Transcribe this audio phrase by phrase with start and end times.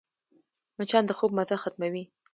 [0.77, 2.03] مچان د خوب مزه ختموي